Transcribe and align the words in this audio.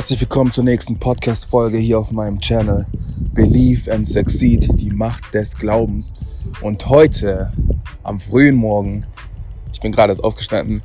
Herzlich 0.00 0.22
willkommen 0.22 0.50
zur 0.50 0.64
nächsten 0.64 0.98
Podcast-Folge 0.98 1.76
hier 1.76 1.98
auf 1.98 2.10
meinem 2.10 2.40
Channel 2.40 2.86
Believe 3.34 3.92
and 3.92 4.06
Succeed, 4.06 4.66
die 4.80 4.90
Macht 4.90 5.34
des 5.34 5.54
Glaubens. 5.54 6.14
Und 6.62 6.88
heute, 6.88 7.52
am 8.02 8.18
frühen 8.18 8.56
Morgen, 8.56 9.04
ich 9.70 9.78
bin 9.78 9.92
gerade 9.92 10.12
erst 10.12 10.24
aufgestanden, 10.24 10.80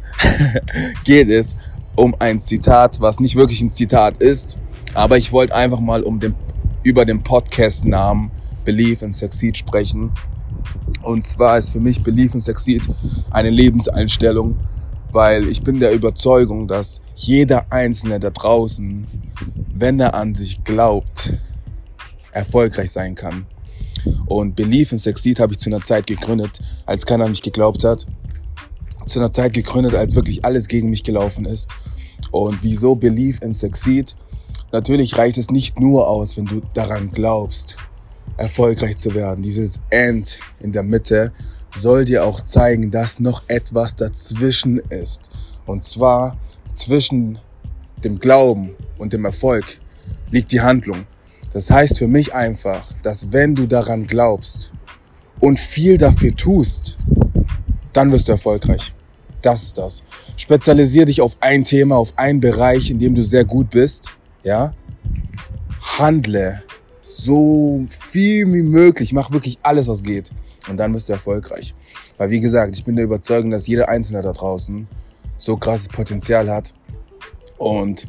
geht 1.05 1.30
es 1.30 1.55
um 1.96 2.14
ein 2.20 2.41
Zitat, 2.41 3.00
was 3.00 3.21
nicht 3.21 3.38
wirklich 3.38 3.62
ein 3.62 3.71
Zitat 3.71 4.18
ist, 4.18 4.59
aber 4.96 5.18
ich 5.18 5.32
wollte 5.32 5.55
einfach 5.55 5.79
mal 5.79 6.04
um 6.04 6.20
den, 6.20 6.36
über 6.84 7.05
den 7.05 7.23
Podcast-Namen 7.23 8.32
Believe 8.66 9.05
and 9.05 9.16
Succeed 9.16 9.55
sprechen. 9.55 10.11
Und 11.04 11.23
zwar 11.23 11.57
ist 11.57 11.70
für 11.70 11.79
mich 11.79 12.04
Believe 12.04 12.34
and 12.34 12.43
Succeed 12.43 12.82
eine 13.32 13.50
Lebenseinstellung, 13.50 14.57
weil 15.16 15.47
ich 15.47 15.63
bin 15.63 15.79
der 15.79 15.93
Überzeugung, 15.93 16.67
dass 16.67 17.02
jeder 17.16 17.71
Einzelne 17.71 18.20
da 18.20 18.31
draußen, 18.31 19.05
wenn 19.73 19.98
er 19.98 20.13
an 20.13 20.35
sich 20.35 20.62
glaubt, 20.66 21.34
erfolgreich 22.34 22.91
sein 22.91 23.16
kann. 23.16 23.45
Und 24.26 24.57
Believe 24.57 24.91
in 24.91 24.98
Succeed 24.98 25.40
habe 25.40 25.54
ich 25.54 25.59
zu 25.59 25.70
einer 25.70 25.81
Zeit 25.81 26.05
gegründet, 26.05 26.59
als 26.85 27.05
keiner 27.05 27.23
an 27.23 27.31
mich 27.31 27.41
geglaubt 27.41 27.85
hat. 27.85 28.05
Zu 29.07 29.20
einer 29.20 29.31
Zeit 29.31 29.54
gegründet, 29.54 29.95
als 29.95 30.16
wirklich 30.16 30.43
alles 30.43 30.67
gegen 30.67 30.90
mich 30.90 31.04
gelaufen 31.04 31.45
ist. 31.45 31.70
Und 32.32 32.59
wieso 32.62 32.95
Believe 32.95 33.43
in 33.43 33.54
Succeed? 33.54 34.18
Natürlich 34.73 35.18
reicht 35.18 35.38
es 35.38 35.49
nicht 35.49 35.79
nur 35.79 36.09
aus, 36.09 36.35
wenn 36.35 36.45
du 36.45 36.62
daran 36.73 37.09
glaubst, 37.12 37.77
erfolgreich 38.38 38.98
zu 38.98 39.13
werden. 39.13 39.41
Dieses 39.41 39.80
End 39.89 40.39
in 40.59 40.71
der 40.71 40.84
Mitte 40.84 41.31
soll 41.76 42.05
dir 42.05 42.26
auch 42.26 42.41
zeigen, 42.41 42.91
dass 42.91 43.20
noch 43.20 43.43
etwas 43.48 43.95
dazwischen 43.95 44.80
ist. 44.89 45.30
Und 45.66 45.84
zwar 45.84 46.38
zwischen 46.73 47.40
dem 48.03 48.20
Glauben 48.20 48.76
und 48.98 49.13
dem 49.13 49.26
Erfolg 49.26 49.79
liegt 50.32 50.51
die 50.51 50.62
Handlung. 50.62 51.05
Das 51.54 51.70
heißt 51.70 51.98
für 51.98 52.07
mich 52.07 52.34
einfach, 52.34 52.91
dass 53.04 53.32
wenn 53.32 53.55
du 53.55 53.65
daran 53.65 54.05
glaubst 54.05 54.73
und 55.40 55.60
viel 55.60 55.98
dafür 55.98 56.35
tust, 56.35 56.98
dann 57.93 58.12
wirst 58.12 58.27
du 58.27 58.34
erfolgreich. 58.34 58.93
Das 59.41 59.63
ist 59.63 59.77
das. 59.77 60.04
Spezialisier 60.38 61.05
dich 61.05 61.21
auf 61.21 61.38
ein 61.40 61.63
Thema, 61.63 61.98
auf 61.98 62.13
einen 62.17 62.40
Bereich, 62.40 62.90
in 62.90 62.99
dem 62.99 63.15
du 63.15 63.23
sehr 63.23 63.45
gut 63.45 63.70
bist. 63.70 64.12
Ja? 64.44 64.73
Handle 65.97 66.63
so 67.06 67.85
viel 68.09 68.51
wie 68.51 68.63
möglich. 68.63 69.13
Mach 69.13 69.31
wirklich 69.31 69.59
alles, 69.61 69.88
was 69.88 70.01
geht. 70.01 70.31
Und 70.67 70.78
dann 70.78 70.91
bist 70.91 71.07
du 71.07 71.13
erfolgreich. 71.13 71.75
Weil 72.17 72.31
wie 72.31 72.39
gesagt, 72.39 72.75
ich 72.75 72.84
bin 72.84 72.95
der 72.95 73.06
Überzeugung, 73.06 73.51
dass 73.51 73.67
jeder 73.67 73.89
Einzelne 73.89 74.22
da 74.22 74.31
draußen 74.31 74.88
so 75.38 75.57
krasses 75.57 75.88
Potenzial 75.88 76.50
hat 76.50 76.73
und 77.57 78.07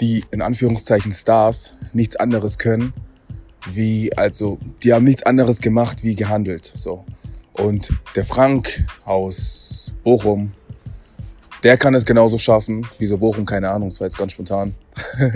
die 0.00 0.24
in 0.30 0.42
Anführungszeichen 0.42 1.12
Stars 1.12 1.72
nichts 1.92 2.16
anderes 2.16 2.58
können, 2.58 2.92
wie, 3.72 4.12
also, 4.16 4.58
die 4.82 4.92
haben 4.92 5.04
nichts 5.04 5.22
anderes 5.22 5.60
gemacht, 5.60 6.02
wie 6.02 6.16
gehandelt, 6.16 6.70
so. 6.74 7.04
Und 7.52 7.90
der 8.16 8.24
Frank 8.24 8.86
aus 9.04 9.92
Bochum, 10.02 10.52
der 11.62 11.76
kann 11.76 11.94
es 11.94 12.04
genauso 12.04 12.38
schaffen. 12.38 12.86
Wieso 12.98 13.18
Bochum? 13.18 13.44
Keine 13.44 13.70
Ahnung, 13.70 13.90
das 13.90 14.00
war 14.00 14.06
jetzt 14.06 14.16
ganz 14.16 14.32
spontan. 14.32 14.74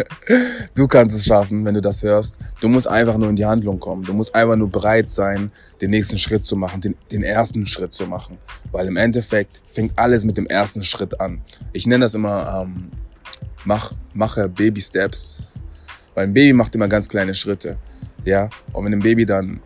du 0.74 0.86
kannst 0.88 1.14
es 1.14 1.24
schaffen, 1.24 1.64
wenn 1.64 1.74
du 1.74 1.82
das 1.82 2.02
hörst. 2.02 2.38
Du 2.60 2.68
musst 2.68 2.88
einfach 2.88 3.18
nur 3.18 3.28
in 3.28 3.36
die 3.36 3.44
Handlung 3.44 3.78
kommen. 3.78 4.04
Du 4.04 4.14
musst 4.14 4.34
einfach 4.34 4.56
nur 4.56 4.70
bereit 4.70 5.10
sein, 5.10 5.50
den 5.80 5.90
nächsten 5.90 6.18
Schritt 6.18 6.46
zu 6.46 6.56
machen, 6.56 6.80
den, 6.80 6.96
den 7.12 7.22
ersten 7.22 7.66
Schritt 7.66 7.92
zu 7.92 8.06
machen. 8.06 8.38
Weil 8.72 8.86
im 8.86 8.96
Endeffekt 8.96 9.60
fängt 9.66 9.98
alles 9.98 10.24
mit 10.24 10.36
dem 10.36 10.46
ersten 10.46 10.82
Schritt 10.82 11.20
an. 11.20 11.42
Ich 11.72 11.86
nenne 11.86 12.04
das 12.04 12.14
immer, 12.14 12.62
ähm, 12.62 12.90
mach, 13.64 13.92
mache 14.14 14.48
Baby 14.48 14.80
Steps. 14.80 15.42
Weil 16.14 16.28
ein 16.28 16.34
Baby 16.34 16.52
macht 16.52 16.74
immer 16.74 16.88
ganz 16.88 17.08
kleine 17.08 17.34
Schritte. 17.34 17.76
Ja, 18.24 18.48
und 18.72 18.86
wenn 18.86 18.94
ein 18.94 19.00
Baby 19.00 19.26
dann 19.26 19.60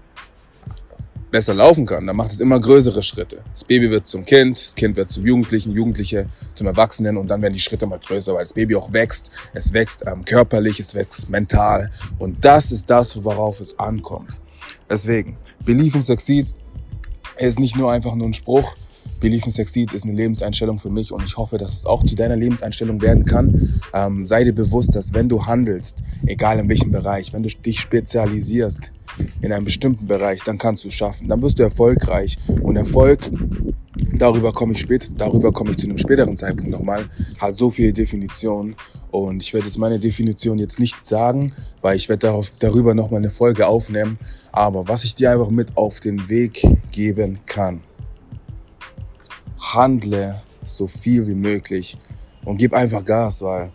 besser 1.31 1.55
laufen 1.55 1.87
kann, 1.87 2.07
dann 2.07 2.17
macht 2.17 2.33
es 2.33 2.41
immer 2.41 2.59
größere 2.59 3.03
Schritte. 3.03 3.43
Das 3.53 3.65
Baby 3.65 3.91
wird 3.91 4.07
zum 4.07 4.25
Kind, 4.25 4.59
das 4.59 4.75
Kind 4.75 4.97
wird 4.97 5.11
zum 5.11 5.27
Jugendlichen, 5.27 5.73
Jugendliche 5.73 6.27
zum 6.55 6.67
Erwachsenen 6.67 7.17
und 7.17 7.29
dann 7.29 7.43
werden 7.43 7.55
die 7.55 7.61
Schritte 7.61 7.87
mal 7.87 7.99
größer, 7.99 8.35
weil 8.35 8.43
das 8.43 8.53
Baby 8.53 8.77
auch 8.77 8.93
wächst. 8.93 9.31
Es 9.53 9.73
wächst 9.73 10.05
ähm, 10.07 10.25
körperlich, 10.25 10.81
es 10.81 10.95
wächst 10.95 11.29
mental 11.29 11.91
und 12.19 12.45
das 12.45 12.73
ist 12.73 12.89
das, 12.91 13.23
worauf 13.25 13.61
es 13.61 13.79
ankommt. 13.79 14.41
Deswegen, 14.89 15.37
Believe 15.65 15.99
in 15.99 16.03
Succeed 16.03 16.55
ist 17.39 17.61
nicht 17.61 17.77
nur 17.77 17.93
einfach 17.93 18.15
nur 18.15 18.29
ein 18.29 18.35
Spruch, 18.35 18.75
Believe 19.21 19.47
in 19.47 19.51
Succeed 19.51 19.93
ist 19.93 20.05
eine 20.05 20.15
Lebenseinstellung 20.15 20.79
für 20.79 20.91
mich 20.91 21.13
und 21.13 21.25
ich 21.25 21.37
hoffe, 21.37 21.59
dass 21.59 21.73
es 21.73 21.87
auch 21.87 22.05
zu 22.05 22.15
deiner 22.15 22.37
Lebenseinstellung 22.37 23.03
werden 23.03 23.25
kann. 23.25 23.81
Ähm, 23.93 24.27
sei 24.27 24.45
dir 24.45 24.55
bewusst, 24.55 24.95
dass 24.95 25.13
wenn 25.13 25.29
du 25.29 25.45
handelst, 25.45 26.05
egal 26.27 26.61
in 26.61 26.69
welchem 26.69 26.93
Bereich, 26.93 27.33
wenn 27.33 27.43
du 27.43 27.49
dich 27.49 27.81
spezialisierst 27.81 28.93
in 29.41 29.53
einem 29.53 29.65
bestimmten 29.65 30.07
Bereich, 30.07 30.43
dann 30.45 30.59
kannst 30.59 30.85
du 30.85 30.89
es 30.89 30.95
schaffen. 30.95 31.29
Dann 31.29 31.43
wirst 31.43 31.59
du 31.59 31.63
erfolgreich. 31.63 32.37
Und 32.63 32.77
Erfolg, 32.77 33.31
darüber 34.13 34.53
komme 34.53 34.73
ich 34.73 34.81
später, 34.81 35.09
darüber 35.17 35.53
komme 35.53 35.71
ich 35.71 35.77
zu 35.77 35.87
einem 35.87 35.99
späteren 35.99 36.37
Zeitpunkt 36.37 36.71
nochmal, 36.71 37.07
hat 37.39 37.57
so 37.57 37.71
viele 37.71 37.93
Definitionen. 37.93 38.75
Und 39.11 39.43
ich 39.43 39.55
werde 39.55 39.67
jetzt 39.67 39.79
meine 39.79 39.99
Definition 39.99 40.59
jetzt 40.59 40.79
nicht 40.79 41.07
sagen, 41.07 41.53
weil 41.81 41.97
ich 41.97 42.09
werde 42.09 42.27
darauf, 42.27 42.53
darüber 42.59 42.95
nochmal 42.95 43.19
eine 43.19 43.31
Folge 43.31 43.67
aufnehmen. 43.67 44.19
Aber 44.53 44.87
was 44.89 45.05
ich 45.05 45.15
dir 45.15 45.33
einfach 45.33 45.51
mit 45.51 45.77
auf 45.77 46.01
den 46.01 46.29
Weg 46.29 46.63
geben 46.91 47.41
kann, 47.47 47.81
handle 49.59 50.43
so 50.65 50.87
viel 50.87 51.27
wie 51.27 51.35
möglich 51.35 51.97
und 52.45 52.59
gib 52.59 52.73
einfach 52.75 53.05
Gas, 53.05 53.43
weil 53.43 53.71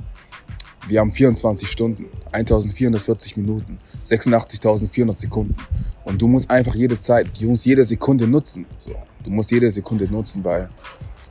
wir 0.88 1.00
haben 1.00 1.12
24 1.12 1.68
Stunden, 1.68 2.06
1440 2.32 3.38
Minuten, 3.38 3.80
86.400 4.06 5.20
Sekunden. 5.20 5.56
Und 6.04 6.22
du 6.22 6.28
musst 6.28 6.50
einfach 6.50 6.76
jede 6.76 7.00
Zeit, 7.00 7.28
du 7.40 7.50
musst 7.50 7.66
jede 7.66 7.84
Sekunde 7.84 8.28
nutzen. 8.28 8.66
So. 8.78 8.94
Du 9.24 9.30
musst 9.30 9.52
jede 9.52 9.72
Sekunde 9.72 10.12
nutzen, 10.12 10.44
weil 10.44 10.70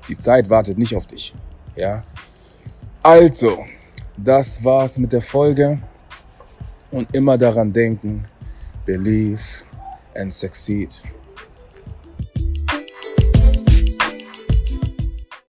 die 0.08 0.16
Zeit 0.16 0.48
wartet 0.48 0.78
nicht 0.78 0.96
auf 0.96 1.06
dich. 1.06 1.34
Ja? 1.76 2.02
Also, 3.02 3.58
das 4.16 4.62
war's 4.64 4.98
mit 4.98 5.12
der 5.12 5.22
Folge. 5.22 5.80
Und 6.90 7.14
immer 7.14 7.38
daran 7.38 7.72
denken, 7.72 8.24
believe 8.84 9.40
and 10.14 10.32
succeed. 10.32 10.90